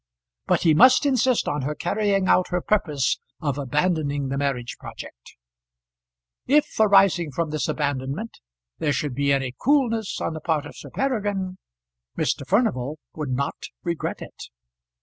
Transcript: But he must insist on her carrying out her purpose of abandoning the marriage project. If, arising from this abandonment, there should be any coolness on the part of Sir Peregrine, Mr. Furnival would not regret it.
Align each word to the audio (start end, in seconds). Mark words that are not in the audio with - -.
But 0.47 0.63
he 0.63 0.73
must 0.73 1.05
insist 1.05 1.47
on 1.47 1.61
her 1.61 1.75
carrying 1.75 2.27
out 2.27 2.47
her 2.47 2.59
purpose 2.59 3.19
of 3.39 3.59
abandoning 3.59 4.29
the 4.29 4.37
marriage 4.39 4.77
project. 4.79 5.35
If, 6.47 6.65
arising 6.79 7.29
from 7.31 7.51
this 7.51 7.67
abandonment, 7.67 8.39
there 8.79 8.93
should 8.93 9.13
be 9.13 9.31
any 9.31 9.53
coolness 9.59 10.19
on 10.19 10.33
the 10.33 10.41
part 10.41 10.65
of 10.65 10.75
Sir 10.75 10.89
Peregrine, 10.89 11.59
Mr. 12.17 12.47
Furnival 12.47 12.97
would 13.13 13.29
not 13.29 13.65
regret 13.83 14.23
it. 14.23 14.45